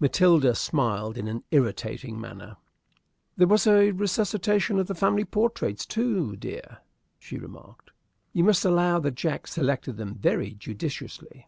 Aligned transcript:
Matilda 0.00 0.56
smiled 0.56 1.16
in 1.16 1.28
an 1.28 1.44
irritating 1.52 2.20
manner. 2.20 2.56
"There 3.36 3.46
was 3.46 3.68
a 3.68 3.92
resuscitation 3.92 4.80
of 4.80 4.88
the 4.88 4.96
family 4.96 5.24
portraits, 5.24 5.86
too, 5.86 6.34
dear," 6.34 6.78
she 7.20 7.38
remarked. 7.38 7.92
"You 8.32 8.42
must 8.42 8.64
allow 8.64 8.98
that 8.98 9.14
Jack 9.14 9.46
selected 9.46 9.96
them 9.96 10.16
very 10.16 10.54
judiciously." 10.54 11.46